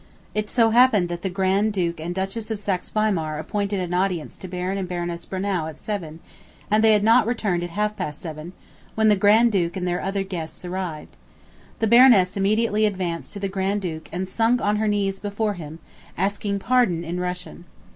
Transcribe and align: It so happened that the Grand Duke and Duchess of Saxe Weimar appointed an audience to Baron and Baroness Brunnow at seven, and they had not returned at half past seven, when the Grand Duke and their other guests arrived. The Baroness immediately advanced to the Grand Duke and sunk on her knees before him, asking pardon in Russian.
It 0.33 0.49
so 0.49 0.71
happened 0.71 1.09
that 1.09 1.21
the 1.21 1.29
Grand 1.29 1.73
Duke 1.73 1.99
and 1.99 2.15
Duchess 2.15 2.49
of 2.49 2.59
Saxe 2.59 2.89
Weimar 2.89 3.37
appointed 3.37 3.79
an 3.81 3.93
audience 3.93 4.35
to 4.39 4.47
Baron 4.47 4.79
and 4.79 4.89
Baroness 4.89 5.27
Brunnow 5.27 5.67
at 5.69 5.77
seven, 5.77 6.21
and 6.71 6.83
they 6.83 6.93
had 6.93 7.03
not 7.03 7.27
returned 7.27 7.63
at 7.63 7.69
half 7.69 7.95
past 7.95 8.19
seven, 8.19 8.53
when 8.95 9.09
the 9.09 9.15
Grand 9.15 9.51
Duke 9.51 9.77
and 9.77 9.87
their 9.87 10.01
other 10.01 10.23
guests 10.23 10.65
arrived. 10.65 11.15
The 11.77 11.85
Baroness 11.85 12.35
immediately 12.35 12.87
advanced 12.87 13.31
to 13.33 13.39
the 13.39 13.47
Grand 13.47 13.81
Duke 13.83 14.09
and 14.11 14.27
sunk 14.27 14.59
on 14.59 14.77
her 14.77 14.87
knees 14.87 15.19
before 15.19 15.53
him, 15.53 15.77
asking 16.17 16.57
pardon 16.57 17.03
in 17.03 17.19
Russian. 17.19 17.65